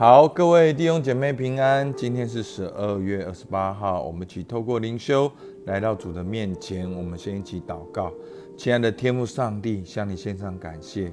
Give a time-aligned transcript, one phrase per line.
[0.00, 1.92] 好，各位弟兄姐妹平安。
[1.92, 5.30] 今天是十二月二十八号，我们一起透过灵修
[5.66, 6.90] 来到主的面前。
[6.90, 8.10] 我们先一起祷告，
[8.56, 11.12] 亲爱的天父上帝，向你献上感谢。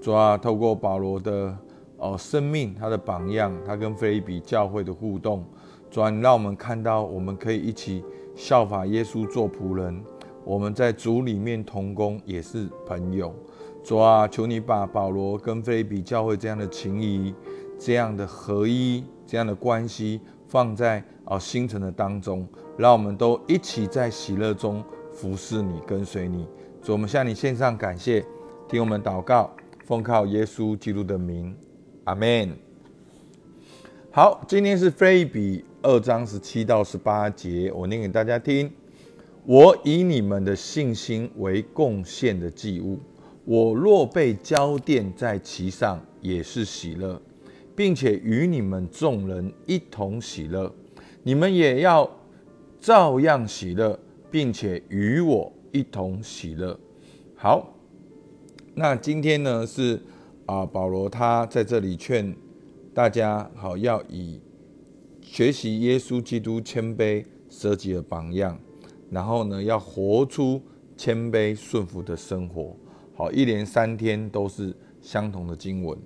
[0.00, 1.58] 主啊，透过保罗的
[1.96, 5.44] 哦生命，他的榜样，他跟菲利比教会的互动，
[5.90, 8.04] 主啊，你让我们看到，我们可以一起
[8.36, 10.00] 效法耶稣做仆人。
[10.44, 13.34] 我们在主里面同工，也是朋友。
[13.82, 17.34] 主啊，求你把保罗跟菲利比教会这样的情谊。
[17.78, 22.46] 这样的合一，这样的关系放在啊星辰的当中，
[22.76, 24.82] 让我们都一起在喜乐中
[25.12, 26.46] 服侍你，跟随你。
[26.82, 28.24] 主，我们向你献上感谢，
[28.68, 29.50] 听我们祷告，
[29.84, 31.56] 奉靠耶稣基督的名，
[32.04, 32.56] 阿门。
[34.10, 38.70] 好，今天是菲比二章十七到十八节，我念给大家听。
[39.46, 42.98] 我以你们的信心为贡献的祭物，
[43.44, 47.20] 我若被浇奠在其上，也是喜乐。
[47.76, 50.72] 并且与你们众人一同喜乐，
[51.24, 52.08] 你们也要
[52.78, 53.98] 照样喜乐，
[54.30, 56.78] 并且与我一同喜乐。
[57.34, 57.74] 好，
[58.74, 60.00] 那今天呢是
[60.46, 62.36] 啊，保罗他在这里劝
[62.94, 64.40] 大家，好要以
[65.20, 68.56] 学习耶稣基督谦卑舍己的榜样，
[69.10, 70.62] 然后呢要活出
[70.96, 72.76] 谦卑顺服的生活。
[73.16, 75.98] 好，一连三天都是相同的经文，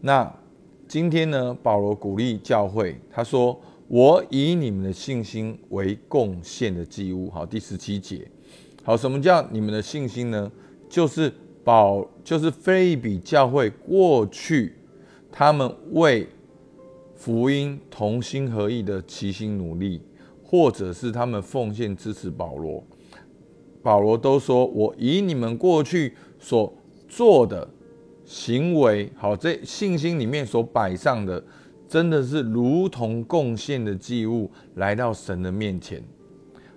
[0.00, 0.32] 那。
[0.90, 8.28] 今天呢，保罗鼓励教会，他说：“我以你们的信心为贡献的祭物。”好，第十七节。
[8.82, 10.50] 好，什么叫你们的信心呢？
[10.88, 11.32] 就是
[11.62, 14.72] 保，就是非比教会过去
[15.30, 16.26] 他们为
[17.14, 20.02] 福音同心合意的齐心努力，
[20.42, 22.82] 或者是他们奉献支持保罗。
[23.80, 26.74] 保罗都说：“我以你们过去所
[27.08, 27.70] 做的。”
[28.30, 31.42] 行为好，这信心里面所摆上的，
[31.88, 36.00] 真的是如同贡献的祭物来到神的面前。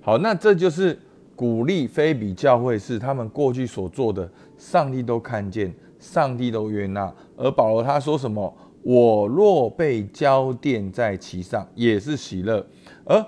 [0.00, 0.96] 好，那这就是
[1.34, 7.12] 鼓励非比教会是他们过去所做的，上帝都看见，上帝都悦纳。
[7.36, 8.56] 而保罗他说什么？
[8.84, 12.64] 我若被浇奠在其上，也是喜乐。
[13.04, 13.26] 而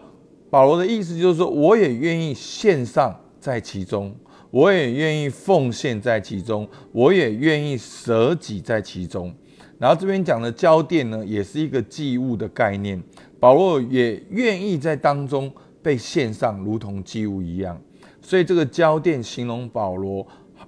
[0.48, 4.14] 保罗的意思就是说，我也愿意献上在其中。
[4.52, 9.34] 我也愿意奉献在其中，我也愿意舍己在其中。
[9.78, 13.02] 然后这边讲的交奠呢，也是一个祭物的概念。
[13.40, 15.50] 保罗也愿意在当中
[15.82, 17.80] 被献上，如同祭物一样。
[18.20, 20.24] 所以这个交奠形容保罗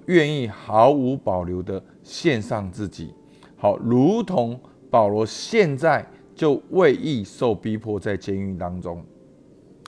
[0.07, 3.13] 愿意毫无保留的献上自己，
[3.55, 4.59] 好，如同
[4.89, 9.05] 保罗现在就为义受逼迫在监狱当中，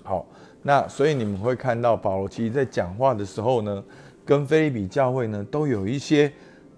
[0.04, 0.24] 好。
[0.68, 3.82] 那所以你们会看到保罗其实在讲话的时候呢，
[4.26, 6.30] 跟菲利比教会呢都有一些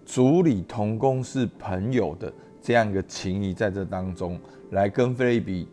[0.05, 4.39] 主理同工是朋友的这样一个情谊在这当中，
[4.69, 5.67] 来跟菲利比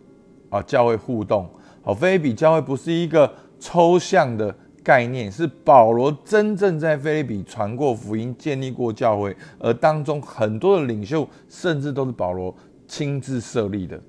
[0.48, 1.46] 啊教会互动。
[1.82, 12.54] 好，菲利比教会不是一个抽象的概念，是保罗真正在菲利比传过福音、建立过教会，而当中很多的领袖甚至都是保罗
[12.88, 14.00] 亲自设立的。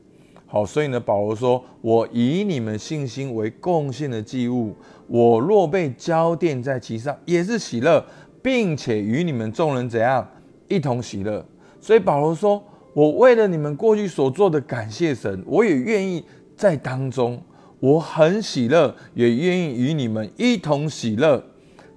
[0.49, 4.73] 好，所以呢，保罗说：“我以你们信心为贡献的祭物，
[5.07, 8.01] 我若被浇奠在其上，也是喜乐，
[8.41, 10.25] 并且与你们众人怎样
[10.69, 11.45] 一同喜乐。”
[11.81, 12.63] 所以保罗说
[12.95, 16.23] ：“我为了你们过去所做的感谢神，我也愿意
[16.55, 17.41] 在当中，
[17.81, 21.43] 我很喜乐，也愿意与你们一同喜乐。”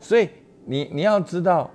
[0.00, 0.28] 所以
[0.66, 1.70] 你你要知道，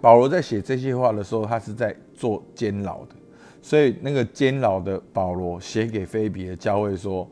[0.00, 3.16] 保罗在写这些话的时候，他是在做监牢的。
[3.64, 7.26] 所以那个监牢的保罗写给菲比的教会说：“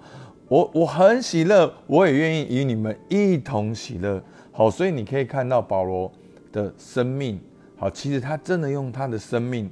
[0.47, 6.11] 我我很喜乐，我也愿意与你们一同喜乐。”好，所以你可以看到保罗
[6.53, 7.41] 的生命，
[7.77, 9.69] 好，其实他真的用他的生命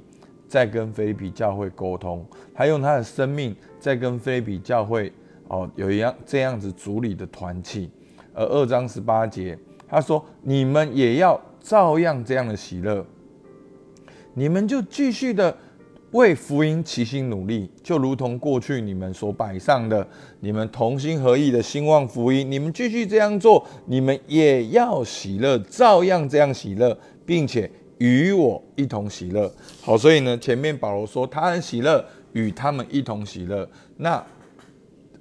[0.49, 5.11] 在跟菲比教会沟通，他用他的生命在跟菲比教会
[5.47, 7.89] 哦有一样这样子组里的团契。
[8.33, 13.05] 而二章十八节他说：“你们也要照样这样的喜乐，
[14.33, 15.55] 你们就继续的。”
[16.11, 20.07] 为福音齐心努力，就如同过去你们所摆上的，
[20.39, 27.69] 你们同心合意的兴旺福音，你们继续这样做，你们也要喜乐，照样这样喜乐，并且
[27.99, 29.51] 与我一同喜乐。
[29.81, 32.03] 好，所以呢，前面保罗说他很喜乐，
[32.33, 33.69] 与他们一同喜乐。
[33.97, 34.25] 那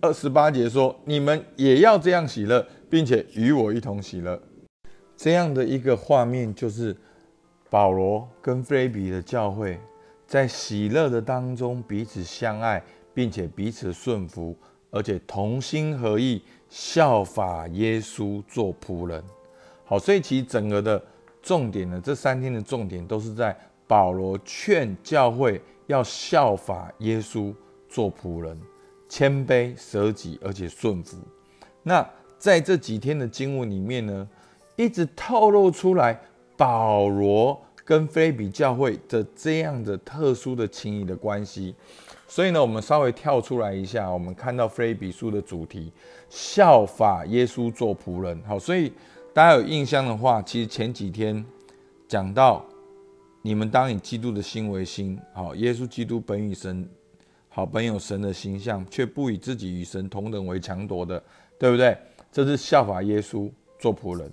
[0.01, 4.41] 二十八节说，你们也要这样喜乐，并且与我一同喜乐。
[5.17, 6.97] 这样的一个画面，就是
[7.69, 9.79] 保罗跟菲比的教会。
[10.29, 12.81] 在喜乐的当中，彼此相爱，
[13.15, 14.55] 并且彼此顺服，
[14.91, 19.25] 而且同心合意，效法耶稣做仆人。
[19.87, 21.03] 好，所以其实整个的
[21.41, 27.55] 重点呢，这三天的重点都是在保罗劝教会要效法耶稣
[27.89, 28.61] 做仆人，
[29.09, 31.17] 谦卑舍己，而且顺服。
[31.83, 34.29] 那在这几天的经文里面呢，
[34.77, 36.21] 一直透露出来
[36.55, 41.75] 保罗跟菲比教会的这样的特殊的情谊的关系。
[42.27, 45.91] 所以呢，我们稍微跳出来一下，我们看到菲比书的主题，
[46.29, 48.39] 效法耶稣做仆人。
[48.47, 48.93] 好，所以
[49.33, 51.43] 大家有印象的话，其实前几天
[52.07, 52.63] 讲到。
[53.41, 56.87] 你们当以基督的心为心，好，耶稣基督本与神，
[57.49, 61.23] 好，本有神的形象，却不以自己与神同等为强夺的，
[61.57, 61.97] 对不对？
[62.33, 63.49] 这是效法耶稣
[63.79, 64.31] 做仆人。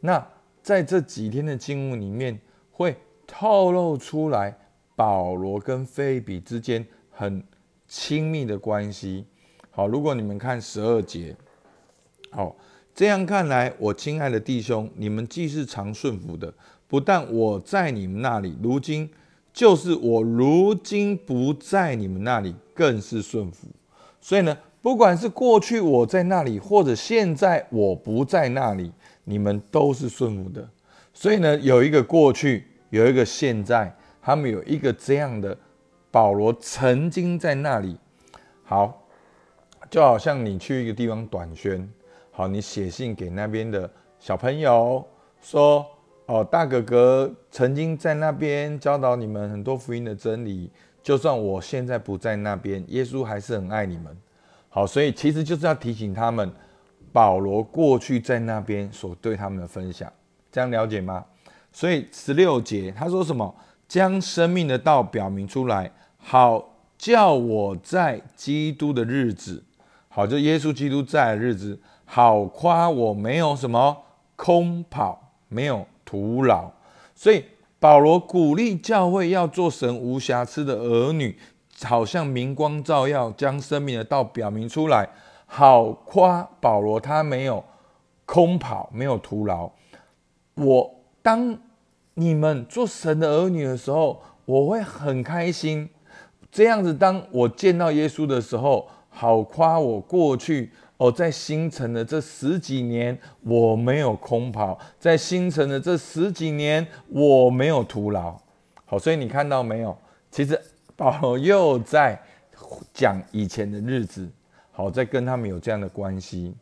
[0.00, 0.24] 那
[0.62, 2.38] 在这几天的经文里面，
[2.72, 2.96] 会
[3.26, 4.58] 透露出来
[4.96, 7.44] 保罗跟菲比之间很
[7.86, 9.24] 亲密的关系。
[9.70, 11.36] 好，如果你们看十二节，
[12.30, 12.56] 好，
[12.94, 16.52] 这样看来，我亲爱的弟兄，你们既是常顺服的。
[16.88, 19.08] 不但我在你们那里，如今
[19.50, 23.66] 就是我如今不在你们那里，更是顺服。
[24.20, 28.92] 所以呢，不管是过去我在那里，或者现在我不在那里，
[29.24, 30.68] 你们都是顺服的。
[31.12, 35.56] 所以呢，有一个过去，有一个现在，他们有一个这样的
[36.10, 37.96] 保罗曾经在那里。
[38.64, 39.06] 好，
[39.90, 41.88] 就好像你去一个地方短宣，
[42.30, 45.06] 好，你写信给那边的小朋友
[45.40, 45.86] 说。
[46.26, 50.70] 哦，大哥哥曾经在那边教导你们很多福音的真理。
[51.02, 54.16] 就算我现在不在那边，耶稣还是很爱你们。
[54.68, 56.50] 好，所以其实就是要提醒他们，
[57.12, 60.10] 保罗过去在那边所对他们的分享，
[60.52, 61.24] 这样了解吗？
[61.72, 63.52] 所以十六节他说什么？
[63.88, 69.64] 将生命的道表明出来，好叫我在基督的日子，
[70.08, 73.96] 好就耶稣基督在的日子，好夸我没有什么
[74.36, 75.84] 空跑，没有。
[76.04, 76.70] 徒劳，
[77.14, 77.42] 所以
[77.80, 81.38] 保罗鼓励教会要做神无瑕疵的儿女，
[81.84, 85.08] 好像明光照耀，将生命的道表明出来，
[85.46, 87.64] 好夸保罗他没有
[88.26, 89.70] 空跑，没有徒劳。
[90.54, 91.58] 我当
[92.14, 95.88] 你们做神的儿女的时候，我会很开心。
[96.50, 100.70] 这样子，当我见到耶稣的时候，好夸我过去。
[100.98, 108.38] 哦，在新城的这十几年，我没有空跑；在新城的这十几年，我没有徒劳。
[108.84, 109.96] 好，所以你看到没有？
[110.30, 110.60] 其实
[110.94, 112.20] 保罗又在
[112.94, 114.30] 讲以前的日子，
[114.70, 116.54] 好，在跟他们有这样的关系。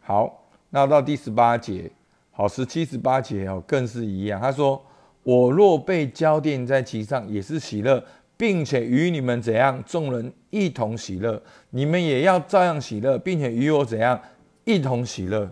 [0.00, 1.88] 好，那到第十八节，
[2.34, 4.38] 好，十七、十八节哦，更是一样。
[4.38, 4.84] 他说
[5.24, 8.04] ：“我若被交奠在其上，也是喜乐。”
[8.36, 11.40] 并且与你们怎样，众人一同喜乐，
[11.70, 14.20] 你们也要照样喜乐，并且与我怎样
[14.64, 15.48] 一同喜乐。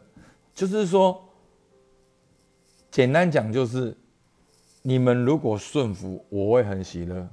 [0.52, 1.22] 就是说，
[2.90, 3.96] 简单讲就是，
[4.82, 7.24] 你们如果顺服，我会很喜乐；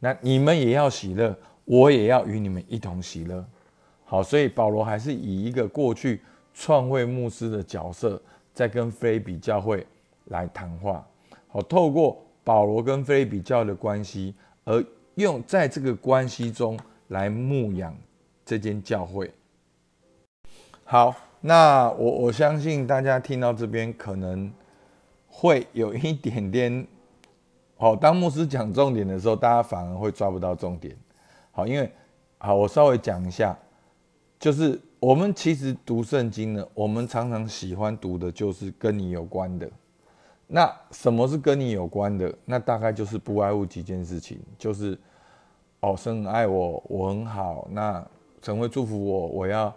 [0.00, 1.34] 那你们也要喜乐，
[1.64, 3.46] 我也要与你们一同喜乐。
[4.04, 6.20] 好，所以保罗还是以一个过去
[6.52, 8.20] 创会牧师的角色，
[8.52, 9.86] 在跟菲比教会
[10.26, 11.06] 来谈话。
[11.48, 14.34] 好，透过保罗跟菲比教的关系。
[14.64, 14.84] 而
[15.16, 16.78] 用在这个关系中
[17.08, 17.92] 来牧养
[18.44, 19.28] 这间教会。
[20.84, 24.52] 好，那我我相信大家听到这边可能
[25.26, 26.86] 会有一点点，
[27.76, 30.96] 好，当牧师讲重点的时候，大家反而会抓不到重点。
[31.50, 31.90] 好，因为
[32.38, 33.58] 好，我稍微讲一下，
[34.38, 39.68] 就是我们其实读圣经呢，我们常常喜欢读的就是跟你有关的。
[40.46, 42.32] 那什么是跟你有关的？
[42.44, 44.96] 那大概就是不外乎几件事情，就是
[45.80, 48.06] 哦，神很爱我，我很好，那
[48.42, 49.74] 神会祝福我，我要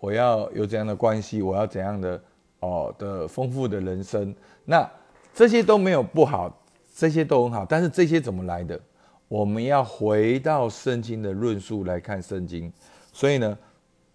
[0.00, 2.20] 我要有怎样的关系，我要怎样的
[2.58, 4.34] 哦的丰富的人生。
[4.64, 4.90] 那
[5.32, 6.52] 这些都没有不好，
[6.92, 7.64] 这些都很好。
[7.64, 8.80] 但是这些怎么来的？
[9.28, 12.72] 我们要回到圣经的论述来看圣经。
[13.12, 13.56] 所以呢，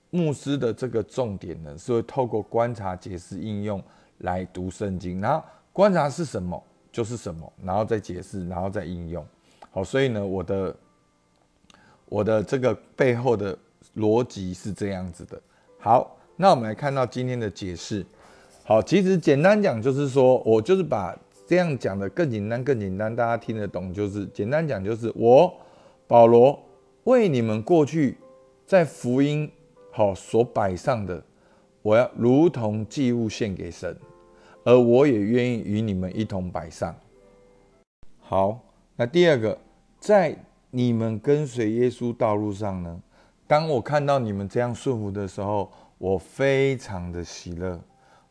[0.10, 3.84] 牧师的这个重点呢，是会透过观察、解释、应用
[4.20, 5.44] 来读圣经，然后。
[5.72, 6.62] 观察是什么，
[6.92, 9.26] 就是什么，然后再解释，然后再应用。
[9.72, 10.76] 好，所以呢，我的
[12.08, 13.58] 我的这个背后的
[13.96, 15.40] 逻辑是这样子的。
[15.80, 18.06] 好，那我们来看到今天的解释。
[18.66, 23.94] 好，其实简单讲就是说，我就是把这样讲的更简单、更简单，大家听得懂。
[23.94, 25.54] 就是简单讲，就是我
[26.08, 26.60] 保罗
[27.06, 28.18] 为你们过去
[28.66, 29.50] 在福音
[30.00, 31.22] 好所摆上的，
[31.82, 33.94] 我要如同祭物献给神。
[34.64, 36.96] 而我也愿意与你们一同摆上。
[38.22, 38.58] 好，
[38.96, 39.58] 那第二个，
[40.00, 40.34] 在
[40.72, 43.02] 你们跟随耶稣道路上呢，
[43.46, 47.78] 当我看到你们这样顺服的时候，我非常的喜乐，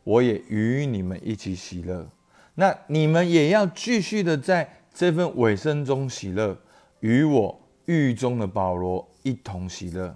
[0.03, 2.07] 我也与你们一起喜乐。
[2.55, 6.57] 那你们也要继续的在这份尾声中喜乐，
[7.01, 10.15] 与我狱中的保罗一同喜乐。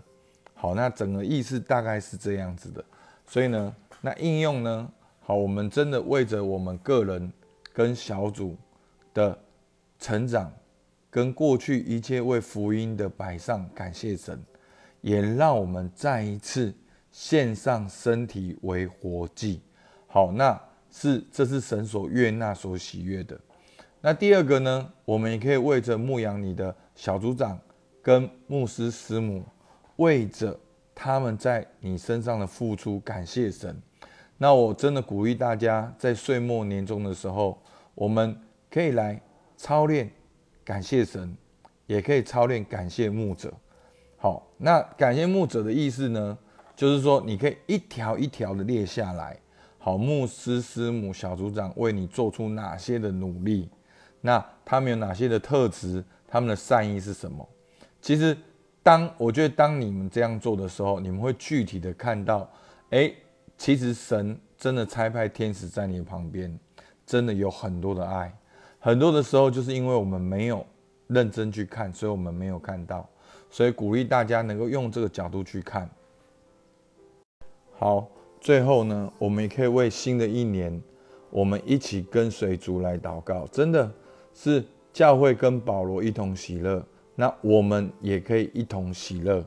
[0.63, 2.81] 好，那整个意思大概是这样子的。
[3.27, 4.89] 所以呢，那应用呢，
[5.19, 7.29] 好，我们真的为着我们个人
[7.73, 8.55] 跟小组
[9.13, 9.37] 的
[9.99, 10.49] 成长，
[11.09, 14.41] 跟过去一切为福音的摆上，感谢神，
[15.01, 16.73] 也让我们再一次
[17.11, 19.59] 献上身体为活祭。
[20.07, 20.57] 好，那
[20.89, 23.37] 是这是神所悦纳、所喜悦的。
[23.99, 27.59] 那第二个呢，我们也可以为着牧养你的小组长
[28.01, 29.43] 跟牧师师母，
[29.97, 30.59] 为着
[30.95, 33.81] 他们在你身上的付出，感谢神。
[34.37, 37.61] 那我真的鼓励大家，在岁末年终的时候，
[37.95, 38.35] 我们
[38.69, 39.21] 可以来
[39.55, 40.11] 操练
[40.63, 41.35] 感谢神，
[41.85, 43.53] 也可以操练感谢牧者。
[44.17, 46.37] 好，那感谢牧者的意思呢，
[46.75, 49.37] 就是说你可以一条一条的列下来。
[49.77, 53.69] 好，牧师、师母、小组长为你做出哪些的努力？
[54.21, 56.03] 那他们有哪些的特质？
[56.25, 57.47] 他们的善意是什么？
[58.01, 58.35] 其实，
[58.83, 62.47] 当我觉得当你们这样做的时候，你们会具体的看到，
[62.91, 63.11] 哎，
[63.57, 66.59] 其实神真的差派天使在你旁边，
[67.05, 68.31] 真的有很多的爱。
[68.79, 70.63] 很多的时候，就是因为我们没有
[71.07, 73.09] 认真去看，所以我们没有看到。
[73.49, 75.89] 所以鼓励大家能够用这个角度去看。
[77.79, 78.07] 好。
[78.41, 80.83] 最后呢，我们也可以为新的一年，
[81.29, 83.47] 我们一起跟随主来祷告。
[83.47, 83.89] 真的
[84.33, 84.61] 是
[84.91, 89.45] 教会跟保罗一同喜乐，那我们也可以一同喜乐。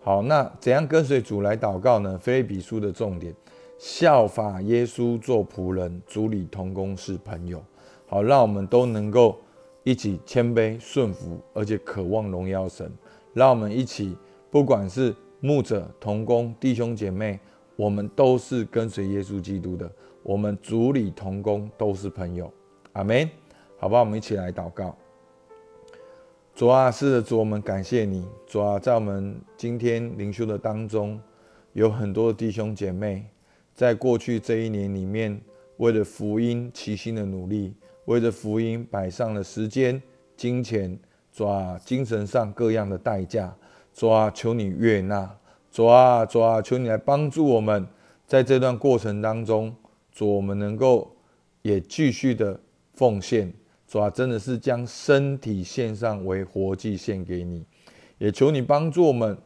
[0.00, 2.18] 好，那怎样跟随主来祷告呢？
[2.18, 3.34] 菲利比书的重点，
[3.78, 7.62] 效法耶稣做仆人，主里同工是朋友。
[8.06, 9.38] 好，让我们都能够
[9.84, 12.90] 一起谦卑顺服，而且渴望荣耀神。
[13.34, 14.16] 让我们一起，
[14.50, 17.38] 不管是牧者同工弟兄姐妹。
[17.76, 19.90] 我们都是跟随耶稣基督的，
[20.22, 22.52] 我们主里同工，都是朋友，
[22.92, 23.26] 阿门。
[23.78, 24.94] 好吧，我们一起来祷告。
[26.60, 28.22] 主啊，是的，主，我们感谢你。
[28.46, 31.18] 主啊，在我们今天灵修的当中，
[31.72, 33.24] 有很多弟兄姐妹，
[33.74, 35.40] 在过去这一年里面，
[35.78, 37.72] 为了福音齐心的努力，
[38.04, 40.02] 为了福音摆上了时间、
[40.36, 40.98] 金钱，
[41.32, 43.56] 主啊，精神上各样的代价。
[43.94, 45.34] 主啊，求你悦纳。
[45.72, 47.86] 主啊，主啊，求你来帮助我们，
[48.26, 49.74] 在这段过程当中，
[50.12, 51.10] 主我们能够
[51.62, 52.60] 也继续的
[52.92, 53.50] 奉献。
[53.90, 57.64] 主啊，真的是将身体献上为活祭献给你，
[58.18, 59.36] 也求你帮助我们，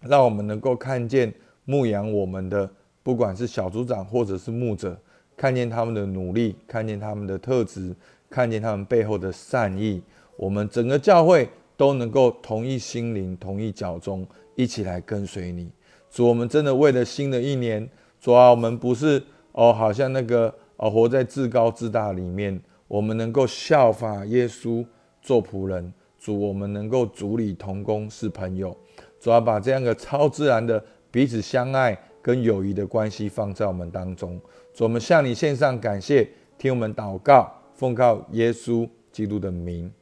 [0.00, 1.32] 让我们能够看见
[1.64, 2.68] 牧养我们的，
[3.04, 5.00] 不管是小组长或者是牧者，
[5.36, 7.94] 看见他们的努力，看见他们的特质，
[8.28, 10.02] 看见他们背后的善意，
[10.36, 14.26] 我们整个教会都能够同一心灵，同一脚中。
[14.56, 15.70] 一起来跟随你，
[16.10, 17.88] 主，我们真的为了新的一年，
[18.20, 24.84] 主啊，我们不是哦，好像那个哦，活在至高至大里面，我们能够效法耶稣
[25.22, 28.76] 做仆人，主，我们能够主里同工是朋友，
[29.20, 34.40] 主要把这样的超自然的彼此相爱跟友谊的关系放在我们当中，
[34.74, 39.92] 主，我们向你献上感谢，听我们祷告，奉靠耶稣基督的名，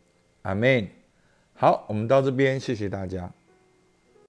[0.43, 0.89] 阿门。
[1.55, 3.36] 好，我们到这边，谢谢大家。